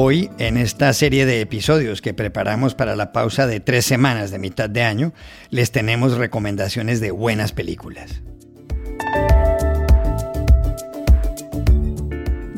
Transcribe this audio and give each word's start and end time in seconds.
Hoy, 0.00 0.30
en 0.38 0.58
esta 0.58 0.92
serie 0.92 1.26
de 1.26 1.40
episodios 1.40 2.00
que 2.00 2.14
preparamos 2.14 2.76
para 2.76 2.94
la 2.94 3.10
pausa 3.10 3.48
de 3.48 3.58
tres 3.58 3.84
semanas 3.84 4.30
de 4.30 4.38
mitad 4.38 4.70
de 4.70 4.84
año, 4.84 5.12
les 5.50 5.72
tenemos 5.72 6.16
recomendaciones 6.16 7.00
de 7.00 7.10
buenas 7.10 7.50
películas. 7.50 8.22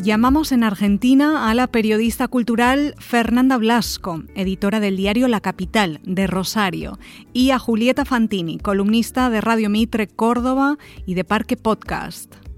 Llamamos 0.03 0.53
en 0.53 0.65
Argentina 0.65 1.49
a 1.49 1.55
la 1.55 1.67
periodista 1.67 2.29
cultural 2.29 2.95
Fernanda 2.99 3.57
Blasco, 3.57 4.23
editora 4.35 4.79
del 4.79 4.99
diario 4.99 5.27
La 5.27 5.41
Capital 5.41 6.01
de 6.05 6.27
Rosario, 6.27 6.99
y 7.33 7.53
a 7.53 7.59
Julieta 7.59 8.05
Fantini, 8.05 8.59
columnista 8.59 9.31
de 9.31 9.41
Radio 9.41 9.71
Mitre 9.71 10.09
Córdoba 10.09 10.77
y 11.07 11.15
de 11.15 11.25
Parque 11.25 11.57
Podcast. 11.57 12.50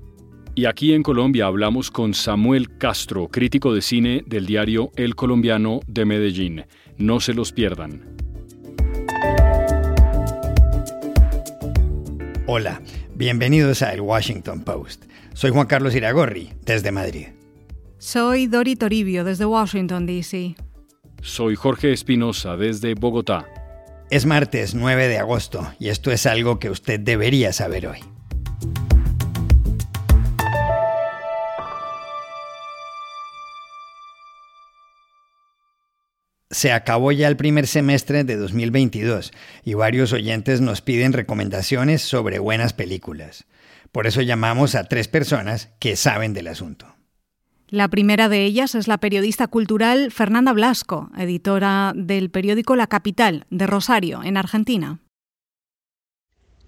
Y 0.54 0.66
aquí 0.66 0.92
en 0.92 1.02
Colombia 1.02 1.46
hablamos 1.46 1.90
con 1.90 2.12
Samuel 2.12 2.76
Castro, 2.76 3.28
crítico 3.28 3.72
de 3.72 3.80
cine 3.80 4.22
del 4.26 4.44
diario 4.44 4.90
El 4.96 5.14
Colombiano 5.14 5.80
de 5.86 6.04
Medellín. 6.04 6.66
No 6.98 7.20
se 7.20 7.32
los 7.32 7.52
pierdan. 7.52 8.02
Hola, 12.46 12.82
bienvenidos 13.14 13.80
a 13.80 13.94
El 13.94 14.02
Washington 14.02 14.62
Post. 14.62 15.04
Soy 15.32 15.52
Juan 15.52 15.66
Carlos 15.66 15.94
Iragorri, 15.94 16.52
desde 16.66 16.92
Madrid. 16.92 17.28
Soy 17.96 18.46
Dori 18.46 18.76
Toribio, 18.76 19.24
desde 19.24 19.46
Washington, 19.46 20.04
D.C. 20.04 20.54
Soy 21.22 21.56
Jorge 21.56 21.92
Espinosa, 21.92 22.58
desde 22.58 22.92
Bogotá. 22.92 23.46
Es 24.10 24.26
martes 24.26 24.74
9 24.74 25.08
de 25.08 25.16
agosto 25.16 25.72
y 25.78 25.88
esto 25.88 26.10
es 26.10 26.26
algo 26.26 26.58
que 26.58 26.68
usted 26.68 27.00
debería 27.00 27.54
saber 27.54 27.86
hoy. 27.86 28.11
Se 36.52 36.70
acabó 36.70 37.12
ya 37.12 37.28
el 37.28 37.38
primer 37.38 37.66
semestre 37.66 38.24
de 38.24 38.36
2022 38.36 39.32
y 39.64 39.72
varios 39.72 40.12
oyentes 40.12 40.60
nos 40.60 40.82
piden 40.82 41.14
recomendaciones 41.14 42.02
sobre 42.02 42.38
buenas 42.38 42.74
películas. 42.74 43.46
Por 43.90 44.06
eso 44.06 44.20
llamamos 44.20 44.74
a 44.74 44.84
tres 44.84 45.08
personas 45.08 45.70
que 45.78 45.96
saben 45.96 46.34
del 46.34 46.48
asunto. 46.48 46.94
La 47.68 47.88
primera 47.88 48.28
de 48.28 48.44
ellas 48.44 48.74
es 48.74 48.86
la 48.86 48.98
periodista 48.98 49.46
cultural 49.46 50.12
Fernanda 50.12 50.52
Blasco, 50.52 51.10
editora 51.16 51.94
del 51.96 52.30
periódico 52.30 52.76
La 52.76 52.86
Capital 52.86 53.46
de 53.48 53.66
Rosario, 53.66 54.22
en 54.22 54.36
Argentina. 54.36 55.00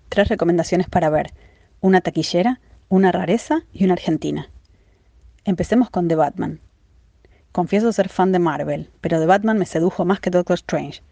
Tres 0.08 0.28
recomendaciones 0.28 0.88
para 0.88 1.10
ver, 1.10 1.34
una 1.80 2.00
taquillera, 2.00 2.62
una 2.88 3.12
rareza 3.12 3.64
y 3.70 3.84
una 3.84 3.92
argentina. 3.92 4.48
Empecemos 5.44 5.90
con 5.90 6.08
The 6.08 6.14
Batman. 6.14 6.60
Confieso 7.54 7.92
ser 7.92 8.08
fan 8.08 8.32
de 8.32 8.40
Marvel, 8.40 8.90
pero 9.00 9.20
The 9.20 9.26
Batman 9.26 9.58
me 9.58 9.64
sedujo 9.64 10.04
más 10.04 10.18
que 10.18 10.28
Doctor 10.28 10.56
Strange. 10.56 11.04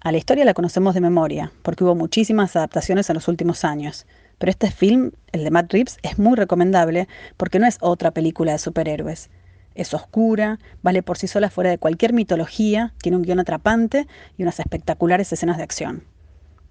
A 0.00 0.10
la 0.12 0.16
historia 0.16 0.46
la 0.46 0.54
conocemos 0.54 0.94
de 0.94 1.02
memoria, 1.02 1.52
porque 1.60 1.84
hubo 1.84 1.94
muchísimas 1.94 2.56
adaptaciones 2.56 3.10
en 3.10 3.14
los 3.16 3.28
últimos 3.28 3.66
años, 3.66 4.06
pero 4.38 4.48
este 4.48 4.70
film, 4.70 5.10
el 5.30 5.44
de 5.44 5.50
Matt 5.50 5.70
Reeves, 5.70 5.98
es 6.02 6.18
muy 6.18 6.36
recomendable 6.36 7.06
porque 7.36 7.58
no 7.58 7.66
es 7.66 7.76
otra 7.82 8.12
película 8.12 8.52
de 8.52 8.58
superhéroes. 8.58 9.28
Es 9.74 9.92
oscura, 9.92 10.58
vale 10.82 11.02
por 11.02 11.18
sí 11.18 11.28
sola 11.28 11.50
fuera 11.50 11.68
de 11.68 11.76
cualquier 11.76 12.14
mitología, 12.14 12.94
tiene 13.02 13.18
un 13.18 13.22
guion 13.22 13.40
atrapante 13.40 14.06
y 14.38 14.44
unas 14.44 14.60
espectaculares 14.60 15.30
escenas 15.34 15.58
de 15.58 15.64
acción. 15.64 16.02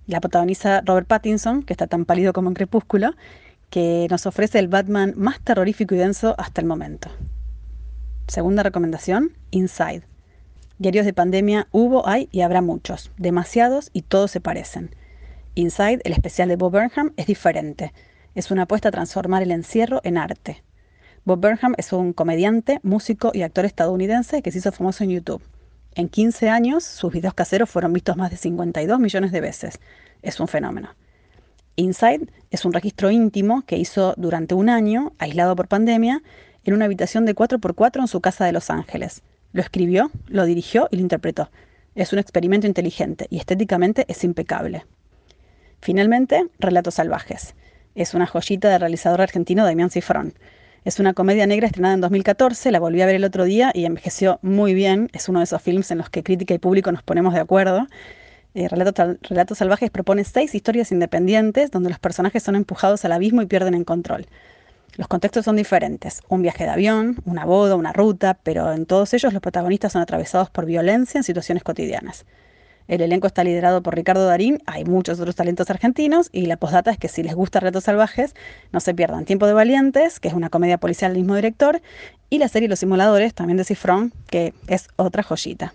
La 0.08 0.22
protagoniza 0.22 0.82
Robert 0.82 1.06
Pattinson, 1.06 1.62
que 1.62 1.74
está 1.74 1.86
tan 1.86 2.06
pálido 2.06 2.34
como 2.34 2.50
en 2.50 2.56
Crepúsculo, 2.56 3.12
que 3.70 4.08
nos 4.10 4.26
ofrece 4.26 4.58
el 4.58 4.70
Batman 4.70 5.14
más 5.16 5.40
terrorífico 5.40 5.94
y 5.94 6.00
denso 6.00 6.34
hasta 6.40 6.62
el 6.62 6.66
momento. 6.66 7.12
Segunda 8.28 8.62
recomendación, 8.62 9.32
Inside. 9.52 10.04
Diarios 10.80 11.06
de 11.06 11.14
pandemia 11.14 11.68
hubo, 11.72 12.08
hay 12.08 12.28
y 12.32 12.42
habrá 12.42 12.62
muchos, 12.62 13.10
demasiados 13.18 13.90
y 13.94 14.02
todos 14.02 14.32
se 14.32 14.42
parecen. 14.42 14.94
Inside, 15.56 16.02
el 16.04 16.12
especial 16.12 16.50
de 16.50 16.58
Bob 16.58 16.74
Burnham, 16.74 17.14
es 17.16 17.26
diferente. 17.26 17.94
Es 18.36 18.52
una 18.52 18.64
apuesta 18.64 18.90
a 18.90 18.92
transformar 18.92 19.44
el 19.44 19.52
encierro 19.52 20.02
en 20.04 20.18
arte. 20.18 20.62
Bob 21.24 21.40
Burnham 21.40 21.74
es 21.78 21.94
un 21.94 22.12
comediante, 22.12 22.80
músico 22.84 23.32
y 23.34 23.44
actor 23.44 23.64
estadounidense 23.64 24.42
que 24.42 24.52
se 24.52 24.58
hizo 24.58 24.74
famoso 24.74 25.06
en 25.06 25.12
YouTube. 25.12 25.42
En 25.96 26.10
15 26.10 26.50
años, 26.50 26.84
sus 26.84 27.14
videos 27.14 27.34
caseros 27.34 27.70
fueron 27.70 27.94
vistos 27.94 28.18
más 28.18 28.30
de 28.30 28.38
52 28.38 29.00
millones 29.00 29.32
de 29.32 29.42
veces. 29.42 29.80
Es 30.22 30.40
un 30.42 30.50
fenómeno. 30.50 30.90
Inside 31.78 32.28
es 32.52 32.66
un 32.66 32.74
registro 32.74 33.10
íntimo 33.10 33.64
que 33.66 33.78
hizo 33.78 34.16
durante 34.18 34.54
un 34.54 34.68
año, 34.68 35.14
aislado 35.18 35.56
por 35.56 35.68
pandemia, 35.68 36.24
en 36.68 36.74
una 36.74 36.86
habitación 36.86 37.26
de 37.26 37.34
4x4 37.34 38.02
en 38.02 38.08
su 38.08 38.20
casa 38.20 38.46
de 38.46 38.52
Los 38.52 38.70
Ángeles. 38.70 39.24
Lo 39.54 39.62
escribió, 39.62 40.12
lo 40.28 40.46
dirigió 40.46 40.90
y 40.92 40.98
lo 40.98 41.02
interpretó. 41.02 41.50
Es 41.96 42.12
un 42.12 42.20
experimento 42.20 42.68
inteligente 42.68 43.28
y 43.30 43.38
estéticamente 43.38 44.06
es 44.10 44.26
impecable. 44.26 44.86
Finalmente, 45.80 46.46
Relatos 46.60 46.96
Salvajes. 46.96 47.56
Es 47.96 48.14
una 48.14 48.28
joyita 48.28 48.70
del 48.70 48.82
realizador 48.82 49.22
argentino 49.22 49.64
Damián 49.64 49.90
Cifrón. 49.90 50.34
Es 50.84 51.00
una 51.00 51.14
comedia 51.14 51.48
negra 51.48 51.68
estrenada 51.68 51.94
en 51.94 52.02
2014, 52.02 52.70
la 52.72 52.80
volví 52.80 53.02
a 53.02 53.06
ver 53.06 53.16
el 53.16 53.24
otro 53.24 53.46
día 53.46 53.72
y 53.74 53.86
envejeció 53.86 54.40
muy 54.42 54.74
bien. 54.74 55.10
Es 55.14 55.30
uno 55.30 55.40
de 55.40 55.46
esos 55.46 55.62
films 55.62 55.90
en 55.92 56.00
los 56.00 56.10
que 56.10 56.22
crítica 56.22 56.54
y 56.54 56.60
público 56.60 56.92
nos 56.92 57.02
ponemos 57.02 57.34
de 57.34 57.40
acuerdo. 57.40 57.88
Eh, 58.56 58.68
Relatos, 58.68 59.18
Relatos 59.22 59.58
Salvajes 59.60 59.90
propone 59.90 60.26
seis 60.26 60.54
historias 60.54 60.92
independientes 60.92 61.72
donde 61.72 61.90
los 61.90 62.00
personajes 62.00 62.44
son 62.44 62.58
empujados 62.58 63.06
al 63.06 63.14
abismo 63.14 63.42
y 63.42 63.46
pierden 63.46 63.74
el 63.74 63.86
control. 63.86 64.28
Los 64.96 65.08
contextos 65.08 65.46
son 65.46 65.56
diferentes, 65.56 66.22
un 66.28 66.42
viaje 66.42 66.64
de 66.64 66.72
avión, 66.72 67.18
una 67.26 67.46
boda, 67.46 67.76
una 67.76 67.94
ruta, 67.94 68.40
pero 68.42 68.72
en 68.72 68.86
todos 68.86 69.14
ellos 69.14 69.34
los 69.34 69.42
protagonistas 69.42 69.92
son 69.92 70.02
atravesados 70.02 70.50
por 70.50 70.66
violencia 70.66 71.20
en 71.20 71.24
situaciones 71.24 71.64
cotidianas. 71.64 72.26
El 72.88 73.02
elenco 73.02 73.28
está 73.28 73.44
liderado 73.44 73.84
por 73.84 73.96
Ricardo 73.96 74.26
Darín, 74.26 74.60
hay 74.66 74.86
muchos 74.86 75.20
otros 75.20 75.36
talentos 75.36 75.70
argentinos 75.70 76.30
y 76.32 76.46
la 76.46 76.56
postdata 76.56 76.90
es 76.90 76.98
que 76.98 77.10
si 77.10 77.22
les 77.22 77.36
gusta 77.36 77.60
Retos 77.60 77.84
Salvajes, 77.84 78.34
no 78.72 78.80
se 78.80 78.94
pierdan 78.94 79.26
Tiempo 79.26 79.46
de 79.46 79.54
Valientes, 79.54 80.22
que 80.22 80.30
es 80.30 80.34
una 80.34 80.50
comedia 80.50 80.78
policial 80.78 81.12
del 81.12 81.24
mismo 81.24 81.36
director, 81.36 81.82
y 82.30 82.40
la 82.40 82.48
serie 82.48 82.70
Los 82.70 82.80
Simuladores, 82.80 83.34
también 83.34 83.58
de 83.58 83.66
Cifrón, 83.66 84.14
que 84.30 84.54
es 84.68 84.88
otra 84.96 85.22
joyita. 85.22 85.74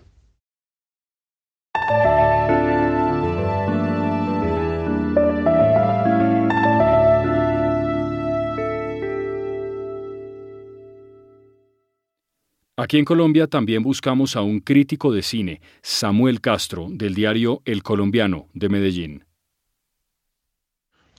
Aquí 12.75 12.97
en 12.97 13.05
Colombia 13.05 13.45
también 13.45 13.83
buscamos 13.83 14.35
a 14.35 14.41
un 14.41 14.59
crítico 14.59 15.11
de 15.13 15.21
cine, 15.21 15.61
Samuel 15.83 16.41
Castro, 16.41 16.87
del 16.89 17.13
diario 17.13 17.61
El 17.65 17.83
Colombiano 17.83 18.47
de 18.55 18.67
Medellín. 18.67 19.25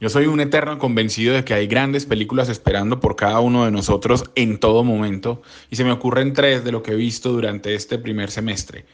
Yo 0.01 0.09
soy 0.09 0.27
un 0.27 0.41
eterno 0.41 0.81
convencido 0.81 1.33
de 1.33 1.45
que 1.45 1.55
hay 1.55 1.69
grandes 1.69 2.07
películas 2.07 2.49
esperando 2.49 2.99
por 2.99 3.15
cada 3.15 3.39
uno 3.39 3.65
de 3.65 3.71
nosotros 3.71 4.25
en 4.35 4.59
todo 4.59 4.83
momento 4.83 5.43
y 5.71 5.77
se 5.77 5.85
me 5.85 5.93
ocurren 5.93 6.33
tres 6.33 6.65
de 6.65 6.73
lo 6.73 6.83
que 6.83 6.91
he 6.91 6.97
visto 6.97 7.31
durante 7.33 7.77
este 7.77 7.99
primer 7.99 8.33
semestre. 8.33 8.85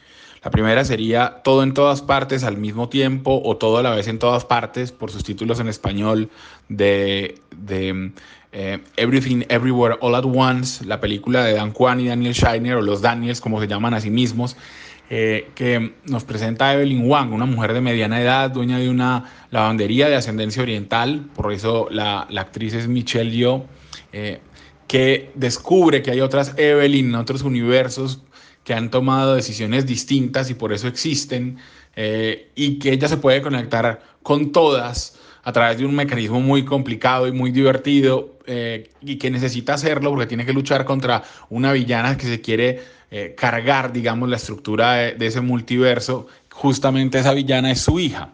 La 0.43 0.49
primera 0.51 0.83
sería 0.83 1.41
Todo 1.43 1.63
en 1.63 1.73
todas 1.73 2.01
partes 2.01 2.43
al 2.43 2.57
mismo 2.57 2.89
tiempo 2.89 3.41
o 3.43 3.57
Todo 3.57 3.77
a 3.77 3.83
la 3.83 3.91
vez 3.91 4.07
en 4.07 4.19
todas 4.19 4.45
partes 4.45 4.91
por 4.91 5.11
sus 5.11 5.23
títulos 5.23 5.59
en 5.59 5.67
español 5.67 6.29
de, 6.69 7.39
de 7.55 8.11
eh, 8.51 8.79
Everything 8.97 9.43
Everywhere 9.47 9.95
All 10.01 10.15
at 10.15 10.25
Once, 10.25 10.83
la 10.85 10.99
película 10.99 11.43
de 11.45 11.53
Dan 11.53 11.71
Kwan 11.71 11.99
y 12.01 12.07
Daniel 12.07 12.33
Shiner, 12.33 12.75
o 12.75 12.81
los 12.81 13.01
Daniels 13.01 13.39
como 13.39 13.61
se 13.61 13.67
llaman 13.67 13.93
a 13.93 14.01
sí 14.01 14.09
mismos, 14.09 14.57
eh, 15.09 15.49
que 15.55 15.93
nos 16.05 16.23
presenta 16.23 16.69
a 16.69 16.73
Evelyn 16.73 17.09
Wang, 17.09 17.33
una 17.33 17.45
mujer 17.45 17.73
de 17.73 17.81
mediana 17.81 18.21
edad, 18.21 18.49
dueña 18.49 18.77
de 18.77 18.89
una 18.89 19.25
lavandería 19.51 20.09
de 20.09 20.15
ascendencia 20.15 20.61
oriental, 20.61 21.29
por 21.35 21.53
eso 21.53 21.87
la, 21.91 22.21
actriz 22.37 22.73
es 22.73 22.87
Michelle 22.87 23.31
Yeoh, 23.31 23.65
eh, 24.11 24.41
que 24.87 25.31
descubre 25.35 26.01
que 26.01 26.11
hay 26.11 26.19
otras 26.19 26.53
Evelyn 26.57 27.09
en 27.09 27.15
otros 27.15 27.43
universos 27.43 28.21
que 28.71 28.77
han 28.77 28.89
tomado 28.89 29.35
decisiones 29.35 29.85
distintas 29.85 30.49
y 30.49 30.53
por 30.53 30.71
eso 30.71 30.87
existen, 30.87 31.57
y 32.55 32.79
que 32.79 32.93
ella 32.93 33.09
se 33.09 33.17
puede 33.17 33.41
conectar 33.41 33.99
con 34.23 34.53
todas 34.53 35.19
a 35.43 35.51
través 35.51 35.77
de 35.77 35.85
un 35.85 35.93
mecanismo 35.93 36.39
muy 36.39 36.63
complicado 36.63 37.27
y 37.27 37.33
muy 37.33 37.51
divertido 37.51 38.37
eh, 38.45 38.89
y 39.01 39.17
que 39.17 39.29
necesita 39.29 39.73
hacerlo 39.73 40.11
porque 40.11 40.27
tiene 40.27 40.45
que 40.45 40.53
luchar 40.53 40.85
contra 40.85 41.23
una 41.49 41.73
villana 41.73 42.17
que 42.17 42.27
se 42.27 42.39
quiere 42.41 42.79
eh, 43.09 43.35
cargar, 43.37 43.91
digamos, 43.91 44.29
la 44.29 44.37
estructura 44.37 44.93
de, 44.93 45.25
ese 45.25 45.41
multiverso. 45.41 46.27
Justamente 46.49 47.19
esa 47.19 47.33
villana 47.33 47.71
es 47.71 47.81
su 47.81 47.99
hija. 47.99 48.33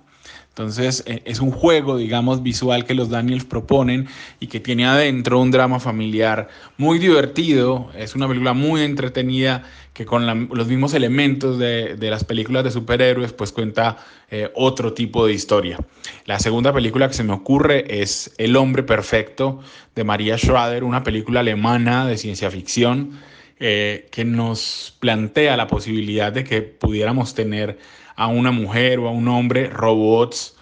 Entonces 0.57 1.04
eh, 1.06 1.21
es 1.25 1.39
un 1.39 1.51
juego, 1.51 1.98
digamos, 1.98 2.42
visual 2.42 2.83
que 2.83 2.95
los 2.95 3.12
Daniels 3.12 3.45
proponen 3.45 4.07
y 4.39 4.48
que 4.48 4.59
tiene 4.59 4.88
adentro 4.88 5.39
un 5.39 5.51
drama 5.51 5.80
familiar 5.80 6.48
muy 6.77 6.98
divertido. 6.98 7.92
Es 7.95 8.15
una 8.15 8.27
película 8.27 8.54
muy 8.54 8.81
entretenida 8.81 9.62
que 9.94 10.07
con 10.07 10.25
los 10.25 10.68
mismos 10.68 10.95
elementos 10.95 11.59
de, 11.59 11.95
las 12.00 12.24
películas 12.24 12.63
de 12.63 12.71
superhéroes, 12.71 13.33
pues 13.33 13.51
cuenta 13.51 13.98
eh, 14.31 14.50
otro 14.56 14.94
tipo 14.94 15.27
de 15.27 15.33
historia. 15.33 15.77
La 16.25 16.39
segunda 16.39 16.74
película 16.74 17.07
que 17.07 17.13
se 17.13 17.24
me 17.24 17.33
ocurre 17.33 18.01
es 18.01 18.33
El 18.39 18.56
hombre 18.56 18.81
perfecto 18.81 19.60
de 19.94 20.03
María 20.03 20.39
Schrader, 20.39 20.83
una 20.83 21.03
película 21.03 21.42
alemana 21.42 22.07
de 22.07 22.18
ciencia 22.18 22.50
ficción 22.50 23.19
eh, 23.60 24.07
que 24.12 24.25
nos 24.25 24.95
plantea 25.00 25.56
la 25.56 25.68
posibilidad 25.68 26.31
de 26.31 26.44
que 26.44 26.63
pudiéramos 26.63 27.36
tener 27.36 27.77
a 28.17 28.27
una 28.27 28.51
mujer 28.51 28.99
o 28.99 29.07
a 29.07 29.11
un 29.11 29.27
hombre 29.29 29.69
robots 29.69 30.55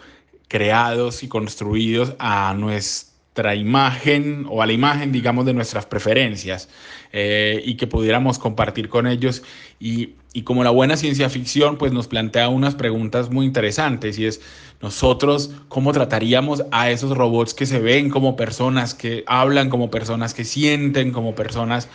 creados 0.47 1.23
y 1.23 1.27
construidos 1.27 2.13
a 2.19 2.53
nuestra 2.53 3.55
imagen 3.55 4.45
o 4.49 4.61
a 4.61 4.67
la 4.67 4.73
imagen, 4.73 5.11
digamos, 5.11 5.45
de 5.45 5.53
nuestras 5.53 5.85
preferencias 5.85 6.69
eh, 7.11 7.61
y 7.65 7.75
que 7.75 7.87
pudiéramos 7.87 8.39
compartir 8.39 8.89
con 8.89 9.07
ellos. 9.07 9.41
Y, 9.79 10.11
y, 10.33 10.43
como 10.43 10.63
la 10.63 10.69
buena 10.69 10.97
ciencia 10.97 11.29
ficción, 11.29 11.77
pues 11.77 11.93
nos 11.93 12.07
plantea 12.07 12.49
unas 12.49 12.75
preguntas 12.75 13.31
muy 13.31 13.45
interesantes 13.45 14.19
y 14.19 14.25
es 14.25 14.41
nosotros 14.81 15.51
cómo 15.69 15.93
trataríamos 15.93 16.63
a 16.71 16.91
esos 16.91 17.17
robots 17.17 17.53
que 17.53 17.65
se 17.65 17.79
ven 17.79 18.09
como 18.09 18.35
personas, 18.35 18.93
que 18.93 19.23
hablan 19.27 19.69
como 19.69 19.89
personas, 19.89 20.33
que 20.33 20.43
sienten 20.43 21.11
como 21.11 21.35
personas 21.35 21.87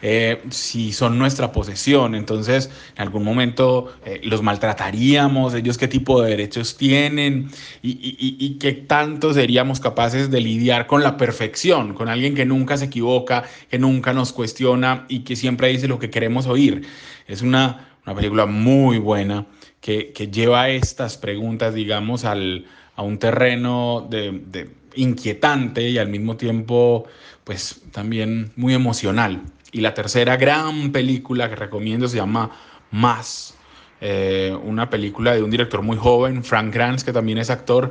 eh, 0.00 0.42
si 0.50 0.92
son 0.92 1.18
nuestra 1.18 1.50
posesión. 1.52 2.14
Entonces, 2.14 2.70
en 2.96 3.02
algún 3.02 3.24
momento 3.24 3.92
eh, 4.04 4.20
los 4.24 4.42
maltrataríamos, 4.42 5.54
ellos 5.54 5.76
qué 5.76 5.88
tipo 5.88 6.22
de 6.22 6.30
derechos 6.30 6.76
tienen 6.76 7.50
y, 7.82 7.90
y, 7.90 8.36
y, 8.38 8.58
qué 8.58 8.72
tanto 8.72 9.32
seríamos 9.32 9.80
capaces 9.80 10.30
de 10.30 10.40
lidiar 10.40 10.86
con 10.86 11.02
la 11.02 11.16
perfección, 11.16 11.94
con 11.94 12.08
alguien 12.08 12.34
que 12.34 12.44
nunca 12.44 12.76
se 12.76 12.86
equivoca, 12.86 13.44
que 13.70 13.78
nunca 13.78 14.12
nos 14.12 14.32
cuestiona 14.32 15.04
y 15.08 15.20
que 15.20 15.36
siempre 15.36 15.68
dice 15.68 15.88
lo 15.88 15.98
que 15.98 16.10
queremos 16.10 16.46
oír. 16.46 16.86
Es 17.26 17.42
una, 17.42 17.88
una 18.06 18.14
película 18.14 18.46
muy 18.46 18.98
buena 18.98 19.46
que, 19.80 20.12
que, 20.12 20.28
lleva 20.28 20.68
estas 20.70 21.16
preguntas, 21.16 21.74
digamos, 21.74 22.24
al, 22.24 22.66
a 22.96 23.02
un 23.02 23.18
terreno 23.18 24.06
de, 24.08 24.42
de 24.46 24.70
inquietante 24.94 25.88
y 25.88 25.98
al 25.98 26.08
mismo 26.08 26.36
tiempo, 26.36 27.06
pues 27.44 27.80
también 27.92 28.52
muy 28.56 28.74
emocional. 28.74 29.42
Y 29.72 29.80
la 29.80 29.94
tercera 29.94 30.36
gran 30.36 30.92
película 30.92 31.48
que 31.48 31.56
recomiendo 31.56 32.08
se 32.08 32.16
llama 32.16 32.50
Más, 32.90 33.58
eh, 34.00 34.56
una 34.62 34.88
película 34.88 35.34
de 35.34 35.42
un 35.42 35.50
director 35.50 35.82
muy 35.82 35.96
joven, 35.96 36.44
Frank 36.44 36.72
Kranz, 36.72 37.04
que 37.04 37.12
también 37.12 37.38
es 37.38 37.50
actor 37.50 37.90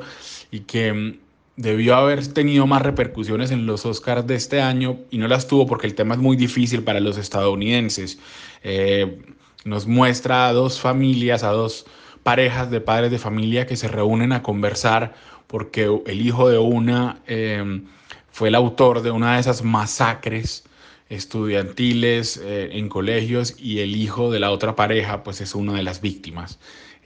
y 0.51 0.61
que 0.61 0.93
mm, 0.93 1.19
debió 1.57 1.95
haber 1.95 2.25
tenido 2.27 2.65
más 2.65 2.81
repercusiones 2.81 3.51
en 3.51 3.65
los 3.65 3.85
Oscars 3.85 4.25
de 4.25 4.35
este 4.35 4.61
año 4.61 4.99
y 5.09 5.17
no 5.17 5.27
las 5.27 5.47
tuvo 5.47 5.67
porque 5.67 5.87
el 5.87 5.95
tema 5.95 6.15
es 6.15 6.21
muy 6.21 6.37
difícil 6.37 6.83
para 6.83 6.99
los 6.99 7.17
estadounidenses. 7.17 8.19
Eh, 8.63 9.21
nos 9.65 9.85
muestra 9.85 10.47
a 10.47 10.53
dos 10.53 10.79
familias, 10.79 11.43
a 11.43 11.49
dos 11.49 11.85
parejas 12.23 12.71
de 12.71 12.79
padres 12.79 13.11
de 13.11 13.19
familia 13.19 13.65
que 13.65 13.75
se 13.75 13.87
reúnen 13.87 14.31
a 14.31 14.41
conversar 14.43 15.13
porque 15.47 15.89
el 16.05 16.25
hijo 16.25 16.49
de 16.49 16.57
una 16.57 17.21
eh, 17.27 17.81
fue 18.31 18.49
el 18.49 18.55
autor 18.55 19.01
de 19.01 19.11
una 19.11 19.35
de 19.35 19.41
esas 19.41 19.63
masacres 19.63 20.63
estudiantiles 21.09 22.37
eh, 22.37 22.69
en 22.73 22.89
colegios 22.89 23.55
y 23.57 23.79
el 23.79 23.95
hijo 23.95 24.31
de 24.31 24.39
la 24.39 24.51
otra 24.51 24.75
pareja 24.75 25.23
pues 25.23 25.41
es 25.41 25.55
una 25.55 25.73
de 25.73 25.83
las 25.83 26.01
víctimas. 26.01 26.59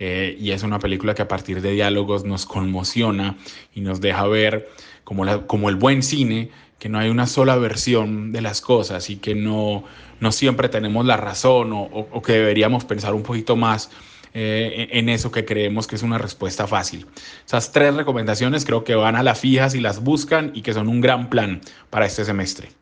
Eh, 0.04 0.36
y 0.40 0.50
es 0.50 0.64
una 0.64 0.80
película 0.80 1.14
que 1.14 1.22
a 1.22 1.28
partir 1.28 1.62
de 1.62 1.74
diálogos 1.74 2.24
nos 2.26 2.48
conmociona 2.48 3.38
y 3.76 3.82
nos 3.82 4.02
deja 4.02 4.26
ver 4.26 4.68
como, 5.04 5.26
la, 5.26 5.46
como 5.46 5.70
el 5.70 5.76
buen 5.76 6.02
cine, 6.02 6.50
que 6.80 6.90
no 6.90 6.98
hay 6.98 7.10
una 7.12 7.28
sola 7.28 7.56
versión 7.58 8.32
de 8.32 8.42
las 8.42 8.62
cosas 8.62 9.12
y 9.12 9.18
que 9.18 9.36
no, 9.36 9.84
no 10.20 10.32
siempre 10.32 10.70
tenemos 10.70 11.06
la 11.06 11.18
razón 11.18 11.72
o, 11.74 11.84
o, 11.84 12.22
que 12.24 12.34
deberíamos 12.34 12.84
pensar 12.86 13.14
un 13.14 13.22
poquito 13.22 13.56
más 13.56 13.92
eh, 14.34 14.88
en 14.92 15.10
eso 15.10 15.32
que 15.32 15.46
creemos 15.46 15.86
que 15.86 15.96
es 15.96 16.02
una 16.02 16.18
respuesta 16.18 16.66
fácil. 16.66 17.06
Esas 17.46 17.72
tres 17.72 17.94
recomendaciones 17.94 18.66
creo 18.66 18.84
que 18.84 18.96
van 18.96 19.16
a 19.16 19.22
la 19.22 19.36
fija 19.36 19.70
si 19.70 19.82
las 19.82 20.04
buscan 20.04 20.52
y 20.56 20.64
que 20.64 20.74
son 20.74 20.88
un 20.88 21.02
gran 21.02 21.30
plan 21.30 21.62
para 21.92 22.08
este 22.08 22.26
semestre. 22.26 22.81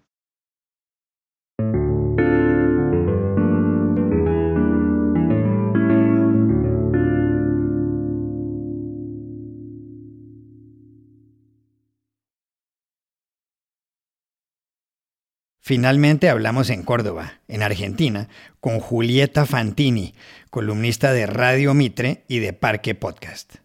Finalmente 15.70 16.32
hablamos 16.32 16.72
en 16.72 16.82
Córdoba, 16.82 17.34
en 17.48 17.62
Argentina, 17.62 18.28
con 18.60 18.80
Julieta 18.80 19.46
Fantini, 19.46 20.16
columnista 20.50 21.14
de 21.14 21.28
Radio 21.28 21.76
Mitre 21.76 22.24
y 22.28 22.40
de 22.40 22.54
Parque 22.54 22.96
Podcast. 22.96 23.58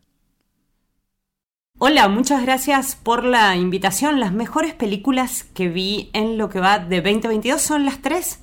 Hola, 1.79 2.07
muchas 2.09 2.43
gracias 2.43 2.95
por 2.95 3.25
la 3.25 3.57
invitación. 3.57 4.21
Las 4.21 4.35
mejores 4.35 4.75
películas 4.75 5.45
que 5.45 5.71
vi 5.71 6.11
en 6.13 6.37
lo 6.37 6.51
que 6.51 6.61
va 6.61 6.79
de 6.79 7.01
2022 7.01 7.63
son 7.63 7.87
las 7.87 8.03
tres 8.03 8.41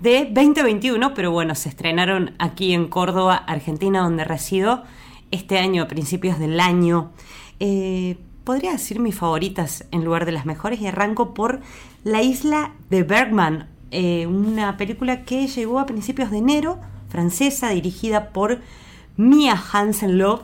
de 0.00 0.28
2021, 0.32 1.14
pero 1.14 1.30
bueno, 1.30 1.54
se 1.54 1.68
estrenaron 1.68 2.34
aquí 2.40 2.74
en 2.74 2.88
Córdoba, 2.88 3.36
Argentina, 3.36 4.00
donde 4.00 4.24
resido 4.24 4.82
este 5.30 5.60
año, 5.60 5.84
a 5.84 5.86
principios 5.86 6.40
del 6.40 6.58
año. 6.58 7.12
Eh, 7.60 8.16
podría 8.44 8.72
decir 8.72 9.00
mis 9.00 9.14
favoritas 9.14 9.86
en 9.90 10.04
lugar 10.04 10.26
de 10.26 10.32
las 10.32 10.46
mejores 10.46 10.80
y 10.80 10.86
arranco 10.86 11.34
por 11.34 11.60
La 12.04 12.22
isla 12.22 12.72
de 12.90 13.02
Bergman, 13.02 13.68
eh, 13.90 14.26
una 14.26 14.76
película 14.76 15.24
que 15.24 15.46
llegó 15.46 15.78
a 15.78 15.86
principios 15.86 16.30
de 16.30 16.38
enero, 16.38 16.78
francesa, 17.08 17.70
dirigida 17.70 18.30
por 18.30 18.60
Mia 19.16 19.56
Hansen-Love, 19.72 20.42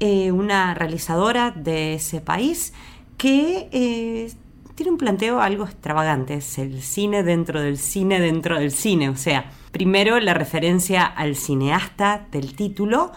eh, 0.00 0.32
una 0.32 0.74
realizadora 0.74 1.50
de 1.50 1.94
ese 1.94 2.20
país 2.20 2.72
que 3.18 3.68
eh, 3.72 4.32
tiene 4.74 4.92
un 4.92 4.98
planteo 4.98 5.40
algo 5.40 5.64
extravagante, 5.64 6.34
es 6.34 6.58
el 6.58 6.82
cine 6.82 7.22
dentro 7.22 7.60
del 7.60 7.78
cine 7.78 8.20
dentro 8.20 8.58
del 8.58 8.72
cine, 8.72 9.08
o 9.08 9.16
sea, 9.16 9.50
primero 9.70 10.18
la 10.18 10.34
referencia 10.34 11.04
al 11.04 11.36
cineasta 11.36 12.26
del 12.30 12.56
título, 12.56 13.12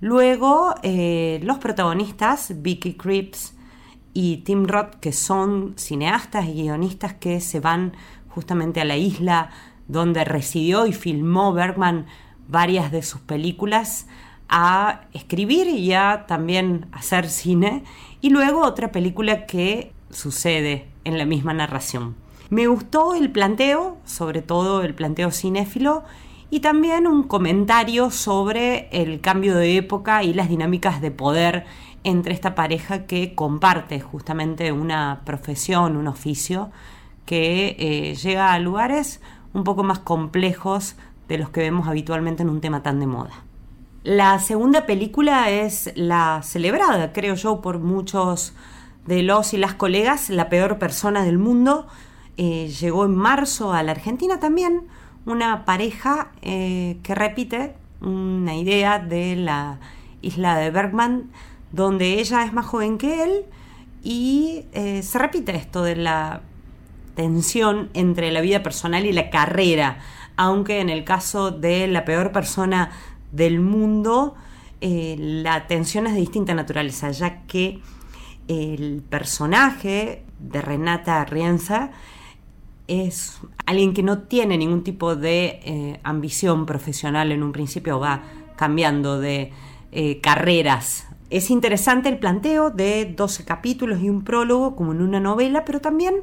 luego 0.00 0.74
los 0.82 1.58
protagonistas, 1.58 2.62
Vicky 2.62 2.94
Cripps, 2.94 3.54
y 4.12 4.38
Tim 4.38 4.66
Roth, 4.66 4.94
que 5.00 5.12
son 5.12 5.74
cineastas 5.76 6.46
y 6.46 6.62
guionistas 6.62 7.14
que 7.14 7.40
se 7.40 7.60
van 7.60 7.92
justamente 8.28 8.80
a 8.80 8.84
la 8.84 8.96
isla 8.96 9.50
donde 9.88 10.24
residió 10.24 10.86
y 10.86 10.92
filmó 10.92 11.52
Bergman 11.52 12.06
varias 12.48 12.90
de 12.90 13.02
sus 13.02 13.20
películas 13.20 14.06
a 14.48 15.02
escribir 15.12 15.68
y 15.68 15.92
a 15.92 16.26
también 16.26 16.86
hacer 16.92 17.28
cine 17.28 17.84
y 18.20 18.30
luego 18.30 18.62
otra 18.62 18.90
película 18.90 19.46
que 19.46 19.92
sucede 20.10 20.88
en 21.04 21.18
la 21.18 21.24
misma 21.24 21.54
narración. 21.54 22.16
Me 22.50 22.66
gustó 22.66 23.14
el 23.14 23.30
planteo, 23.30 23.98
sobre 24.04 24.42
todo 24.42 24.82
el 24.82 24.94
planteo 24.94 25.30
cinéfilo 25.30 26.02
y 26.50 26.60
también 26.60 27.06
un 27.06 27.22
comentario 27.22 28.10
sobre 28.10 28.88
el 28.90 29.20
cambio 29.20 29.54
de 29.54 29.76
época 29.76 30.24
y 30.24 30.34
las 30.34 30.48
dinámicas 30.48 31.00
de 31.00 31.12
poder 31.12 31.64
entre 32.04 32.34
esta 32.34 32.54
pareja 32.54 33.06
que 33.06 33.34
comparte 33.34 34.00
justamente 34.00 34.72
una 34.72 35.22
profesión, 35.24 35.96
un 35.96 36.08
oficio, 36.08 36.70
que 37.26 37.76
eh, 37.78 38.14
llega 38.14 38.52
a 38.52 38.58
lugares 38.58 39.20
un 39.52 39.64
poco 39.64 39.82
más 39.82 39.98
complejos 39.98 40.96
de 41.28 41.38
los 41.38 41.50
que 41.50 41.60
vemos 41.60 41.88
habitualmente 41.88 42.42
en 42.42 42.50
un 42.50 42.60
tema 42.60 42.82
tan 42.82 43.00
de 43.00 43.06
moda. 43.06 43.44
La 44.02 44.38
segunda 44.38 44.86
película 44.86 45.50
es 45.50 45.92
la 45.94 46.40
celebrada, 46.42 47.12
creo 47.12 47.34
yo, 47.34 47.60
por 47.60 47.78
muchos 47.78 48.54
de 49.06 49.22
los 49.22 49.52
y 49.52 49.58
las 49.58 49.74
colegas, 49.74 50.30
La 50.30 50.48
peor 50.48 50.78
persona 50.78 51.22
del 51.22 51.38
mundo. 51.38 51.86
Eh, 52.36 52.68
llegó 52.68 53.04
en 53.04 53.14
marzo 53.14 53.72
a 53.72 53.82
la 53.82 53.92
Argentina 53.92 54.40
también, 54.40 54.84
una 55.26 55.66
pareja 55.66 56.32
eh, 56.40 56.98
que 57.02 57.14
repite 57.14 57.74
una 58.00 58.56
idea 58.56 58.98
de 58.98 59.36
la 59.36 59.78
isla 60.22 60.56
de 60.56 60.70
Bergman 60.70 61.30
donde 61.72 62.20
ella 62.20 62.44
es 62.44 62.52
más 62.52 62.66
joven 62.66 62.98
que 62.98 63.22
él 63.22 63.44
y 64.02 64.64
eh, 64.72 65.02
se 65.02 65.18
repite 65.18 65.54
esto 65.54 65.82
de 65.82 65.96
la 65.96 66.42
tensión 67.14 67.90
entre 67.94 68.30
la 68.30 68.40
vida 68.40 68.62
personal 68.62 69.04
y 69.06 69.12
la 69.12 69.30
carrera, 69.30 69.98
aunque 70.36 70.80
en 70.80 70.88
el 70.88 71.04
caso 71.04 71.50
de 71.50 71.86
la 71.86 72.04
peor 72.04 72.32
persona 72.32 72.90
del 73.30 73.60
mundo, 73.60 74.34
eh, 74.80 75.16
la 75.18 75.66
tensión 75.66 76.06
es 76.06 76.14
de 76.14 76.20
distinta 76.20 76.54
naturaleza, 76.54 77.10
ya 77.10 77.42
que 77.42 77.80
el 78.48 79.02
personaje 79.08 80.24
de 80.38 80.62
Renata 80.62 81.24
Rienza 81.24 81.90
es 82.88 83.38
alguien 83.66 83.92
que 83.92 84.02
no 84.02 84.22
tiene 84.22 84.56
ningún 84.56 84.82
tipo 84.82 85.14
de 85.14 85.60
eh, 85.62 86.00
ambición 86.02 86.66
profesional 86.66 87.30
en 87.30 87.42
un 87.42 87.52
principio, 87.52 88.00
va 88.00 88.22
cambiando 88.56 89.20
de 89.20 89.52
carreras 90.22 91.09
es 91.30 91.50
interesante 91.50 92.08
el 92.08 92.18
planteo 92.18 92.70
de 92.70 93.14
12 93.16 93.44
capítulos 93.44 94.00
y 94.00 94.10
un 94.10 94.22
prólogo 94.22 94.74
como 94.74 94.92
en 94.92 95.00
una 95.00 95.20
novela, 95.20 95.64
pero 95.64 95.80
también 95.80 96.16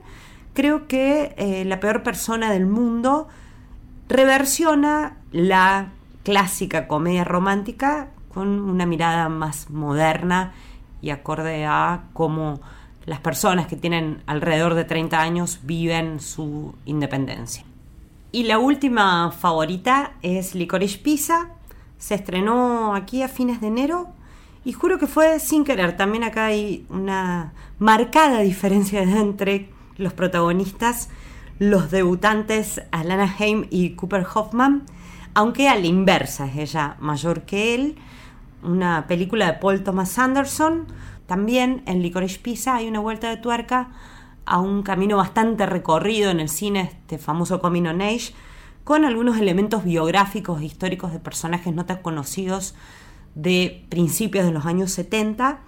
creo 0.53 0.87
que 0.87 1.33
eh, 1.37 1.63
La 1.65 1.79
peor 1.79 2.03
persona 2.03 2.51
del 2.51 2.65
mundo 2.65 3.27
reversiona 4.09 5.17
la 5.31 5.89
clásica 6.23 6.87
comedia 6.87 7.23
romántica 7.23 8.09
con 8.33 8.59
una 8.59 8.85
mirada 8.85 9.29
más 9.29 9.69
moderna 9.69 10.51
y 11.01 11.11
acorde 11.11 11.65
a 11.65 12.03
cómo 12.13 12.59
las 13.05 13.19
personas 13.21 13.67
que 13.67 13.77
tienen 13.77 14.21
alrededor 14.25 14.73
de 14.73 14.83
30 14.83 15.21
años 15.21 15.59
viven 15.63 16.19
su 16.19 16.75
independencia. 16.85 17.63
Y 18.33 18.43
la 18.43 18.59
última 18.59 19.31
favorita 19.31 20.11
es 20.21 20.53
Licorice 20.53 20.97
Pizza. 20.97 21.51
Se 21.97 22.15
estrenó 22.15 22.93
aquí 22.93 23.23
a 23.23 23.29
fines 23.29 23.61
de 23.61 23.67
enero 23.67 24.09
y 24.67 24.73
juro 24.73 24.99
que 24.99 25.07
fue 25.07 25.39
sin 25.39 25.63
querer. 25.63 25.95
También 25.95 26.25
acá 26.25 26.47
hay 26.47 26.85
una 26.89 27.53
marcada 27.79 28.41
diferencia 28.41 29.01
entre 29.17 29.69
los 29.95 30.11
protagonistas, 30.11 31.07
los 31.57 31.89
debutantes 31.89 32.81
Alana 32.91 33.33
Haim 33.39 33.67
y 33.69 33.91
Cooper 33.91 34.27
Hoffman, 34.35 34.83
aunque 35.33 35.69
a 35.69 35.75
la 35.77 35.87
inversa 35.87 36.47
es 36.47 36.57
ella 36.57 36.97
mayor 36.99 37.43
que 37.43 37.75
él. 37.75 37.95
Una 38.61 39.07
película 39.07 39.45
de 39.45 39.53
Paul 39.53 39.85
Thomas 39.85 40.19
Anderson. 40.19 40.87
También 41.27 41.81
en 41.85 42.01
Licorice 42.01 42.39
Pizza 42.39 42.75
hay 42.75 42.89
una 42.89 42.99
vuelta 42.99 43.29
de 43.29 43.37
tuerca 43.37 43.91
a 44.45 44.59
un 44.59 44.83
camino 44.83 45.15
bastante 45.15 45.65
recorrido 45.65 46.29
en 46.29 46.41
el 46.41 46.49
cine, 46.49 46.91
este 46.91 47.17
famoso 47.17 47.61
Coming 47.61 47.87
on 47.87 48.01
Age, 48.01 48.33
con 48.83 49.05
algunos 49.05 49.37
elementos 49.37 49.85
biográficos 49.85 50.59
e 50.59 50.65
históricos 50.65 51.13
de 51.13 51.19
personajes 51.19 51.73
no 51.73 51.85
tan 51.85 52.01
conocidos 52.01 52.75
de 53.37 53.85
principios 53.89 54.45
de 54.45 54.51
los 54.51 54.65
años 54.65 54.91
70. 54.91 55.59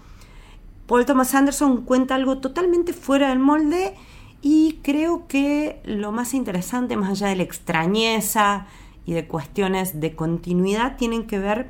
Paul 0.88 1.06
Thomas 1.06 1.36
Anderson 1.36 1.86
cuenta 1.86 2.16
algo 2.16 2.40
totalmente 2.40 2.94
fuera 2.94 3.30
del 3.30 3.40
molde 3.40 3.94
y 4.42 4.80
creo 4.82 5.28
que 5.28 5.80
lo 5.86 6.12
más 6.12 6.34
interesante, 6.34 6.98
más 6.98 7.12
allá 7.12 7.28
de 7.28 7.36
la 7.36 7.44
extrañeza 7.44 8.66
y 9.06 9.14
de 9.14 9.28
cuestiones 9.28 10.00
de 10.00 10.16
continuidad, 10.16 10.98
tienen 10.98 11.28
que 11.28 11.38
ver 11.38 11.70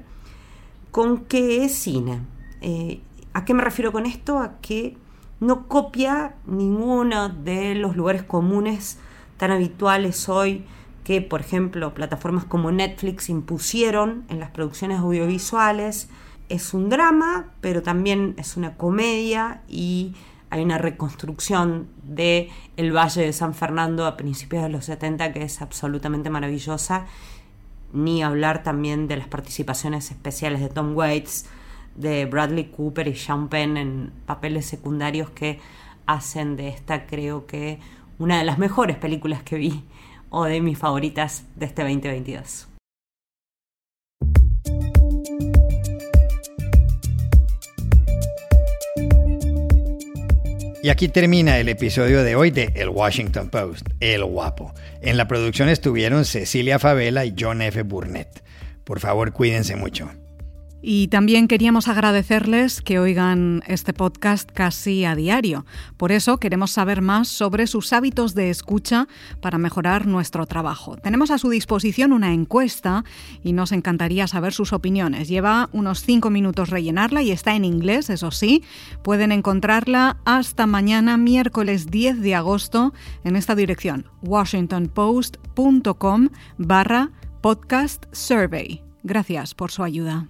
con 0.92 1.26
qué 1.26 1.66
es 1.66 1.76
cine. 1.76 2.22
Eh, 2.62 3.02
¿A 3.34 3.44
qué 3.44 3.54
me 3.54 3.64
refiero 3.64 3.92
con 3.92 4.06
esto? 4.06 4.40
A 4.40 4.60
que 4.62 4.96
no 5.42 5.68
copia 5.68 6.36
ninguno 6.46 7.28
de 7.28 7.76
los 7.76 7.98
lugares 7.98 8.24
comunes 8.24 9.00
tan 9.38 9.52
habituales 9.52 10.30
hoy 10.30 10.66
que, 11.10 11.24
por 11.24 11.42
ejemplo, 11.42 11.96
plataformas 11.96 12.46
como 12.46 12.72
Netflix 12.72 13.30
impusieron 13.30 14.26
en 14.30 14.40
las 14.40 14.52
producciones 14.52 15.00
audiovisuales. 15.00 16.08
Es 16.50 16.76
un 16.76 16.88
drama, 16.88 17.48
pero 17.62 17.82
también 17.82 18.36
es 18.38 18.58
una 18.58 18.76
comedia 18.76 19.64
y 19.68 20.14
hay 20.52 20.62
una 20.62 20.78
reconstrucción 20.78 21.88
de 22.04 22.52
el 22.78 22.96
Valle 22.96 23.24
de 23.24 23.34
San 23.34 23.56
Fernando 23.56 24.06
a 24.06 24.18
principios 24.18 24.62
de 24.62 24.70
los 24.70 24.86
70 24.86 25.34
que 25.34 25.42
es 25.42 25.64
absolutamente 25.64 26.30
maravillosa. 26.30 27.08
Ni 27.92 28.22
hablar 28.22 28.62
también 28.62 29.08
de 29.08 29.18
las 29.18 29.28
participaciones 29.28 30.12
especiales 30.12 30.62
de 30.62 30.70
Tom 30.70 30.96
Waits, 30.96 31.48
de 31.96 32.28
Bradley 32.28 32.66
Cooper 32.66 33.08
y 33.08 33.16
Sean 33.16 33.48
Penn 33.48 33.78
en 33.78 34.12
papeles 34.28 34.68
secundarios 34.68 35.32
que 35.32 35.60
hacen 36.06 36.56
de 36.56 36.68
esta 36.68 37.08
creo 37.08 37.48
que 37.48 37.80
una 38.20 38.38
de 38.38 38.44
las 38.44 38.60
mejores 38.60 38.98
películas 38.98 39.42
que 39.42 39.58
vi 39.58 39.84
o 40.30 40.46
de 40.46 40.62
mis 40.62 40.78
favoritas 40.78 41.44
de 41.56 41.66
este 41.66 41.84
2022. 41.84 42.68
Y 50.82 50.88
aquí 50.88 51.10
termina 51.10 51.58
el 51.58 51.68
episodio 51.68 52.24
de 52.24 52.36
hoy 52.38 52.52
de 52.52 52.72
El 52.76 52.88
Washington 52.88 53.50
Post, 53.50 53.90
El 54.00 54.24
Guapo. 54.24 54.74
En 55.02 55.18
la 55.18 55.28
producción 55.28 55.68
estuvieron 55.68 56.24
Cecilia 56.24 56.80
Favela 56.80 57.26
y 57.26 57.36
John 57.38 57.62
F. 57.62 57.84
Burnett. 57.84 58.44
Por 58.86 59.02
favor, 59.02 59.34
cuídense 59.34 59.76
mucho. 59.76 60.10
Y 60.82 61.10
también 61.10 61.48
queríamos 61.48 61.88
agradecerles 61.88 62.82
que 62.82 63.00
oigan 63.00 63.62
este 63.68 63.94
podcast 63.94 64.50
casi 64.52 65.06
a 65.06 65.16
diario. 65.16 65.66
Por 65.98 66.12
eso 66.12 66.38
queremos 66.38 66.72
saber 66.72 67.02
más 67.02 67.28
sobre 67.28 67.68
sus 67.68 67.94
hábitos 67.94 68.36
de 68.36 68.50
escucha 68.50 69.08
para 69.42 69.58
mejorar 69.58 70.08
nuestro 70.08 70.46
trabajo. 70.46 70.98
Tenemos 70.98 71.32
a 71.32 71.38
su 71.38 71.50
disposición 71.50 72.14
una 72.14 72.34
encuesta 72.34 73.04
y 73.44 73.54
nos 73.54 73.72
encantaría 73.72 74.28
saber 74.28 74.54
sus 74.54 74.74
opiniones. 74.74 75.28
Lleva 75.28 75.70
unos 75.74 76.02
cinco 76.02 76.30
minutos 76.30 76.70
rellenarla 76.70 77.22
y 77.22 77.32
está 77.32 77.56
en 77.56 77.66
inglés, 77.66 78.10
eso 78.10 78.32
sí. 78.32 78.64
Pueden 79.04 79.32
encontrarla 79.32 80.18
hasta 80.26 80.66
mañana, 80.66 81.18
miércoles 81.18 81.88
10 81.88 82.22
de 82.22 82.36
agosto, 82.36 82.94
en 83.24 83.36
esta 83.36 83.56
dirección, 83.56 84.06
washingtonpost.com 84.22 86.30
barra 86.58 87.12
podcast 87.42 88.06
survey. 88.12 88.84
Gracias 89.04 89.56
por 89.56 89.72
su 89.72 89.84
ayuda. 89.84 90.30